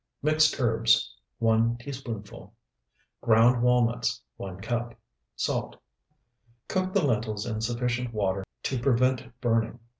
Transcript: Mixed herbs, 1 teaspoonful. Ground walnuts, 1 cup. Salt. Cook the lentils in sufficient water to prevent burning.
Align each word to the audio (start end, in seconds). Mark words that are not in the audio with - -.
Mixed 0.23 0.59
herbs, 0.59 1.13
1 1.37 1.77
teaspoonful. 1.77 2.55
Ground 3.21 3.61
walnuts, 3.61 4.19
1 4.37 4.59
cup. 4.59 4.95
Salt. 5.35 5.79
Cook 6.67 6.91
the 6.91 7.05
lentils 7.05 7.45
in 7.45 7.61
sufficient 7.61 8.11
water 8.11 8.43
to 8.63 8.79
prevent 8.79 9.39
burning. 9.41 9.77